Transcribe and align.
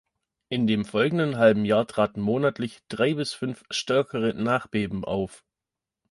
In 0.49 0.65
dem 0.65 0.83
folgenden 0.83 1.37
halben 1.37 1.63
Jahr 1.63 1.85
traten 1.85 2.21
monatlich 2.21 2.81
drei 2.87 3.13
bis 3.13 3.33
fünf 3.33 3.63
stärkere 3.69 4.33
Nachbeben 4.33 5.05
auf. 5.05 5.45